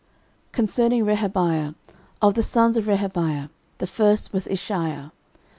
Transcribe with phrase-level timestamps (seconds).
[0.47, 1.75] 13:024:021 Concerning Rehabiah:
[2.23, 5.11] of the sons of Rehabiah, the first was Isshiah.